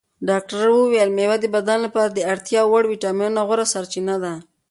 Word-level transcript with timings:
ډاکتر 0.29 0.57
وویل 0.75 1.09
مېوه 1.17 1.37
د 1.41 1.45
بدن 1.55 1.77
لپاره 1.85 2.09
د 2.11 2.19
اړتیا 2.31 2.61
وړ 2.65 2.83
ویټامینونو 2.87 3.41
غوره 3.47 3.65
سرچینه 3.73 4.15
ده. 4.23 4.33